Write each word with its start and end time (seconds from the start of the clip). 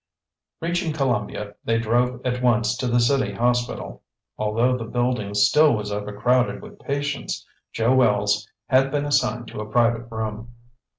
Reaching 0.61 0.93
Columbia, 0.93 1.53
they 1.63 1.77
drove 1.77 2.25
at 2.25 2.41
once 2.41 2.75
to 2.77 2.87
the 2.87 2.99
city 2.99 3.33
hospital. 3.35 4.01
Although 4.35 4.75
the 4.75 4.85
building 4.85 5.35
still 5.35 5.75
was 5.75 5.91
overcrowded 5.91 6.63
with 6.63 6.79
patients, 6.79 7.45
Joe 7.71 7.93
Wells 7.93 8.49
had 8.65 8.89
been 8.89 9.05
assigned 9.05 9.47
to 9.49 9.59
a 9.61 9.69
private 9.71 10.07
room. 10.09 10.55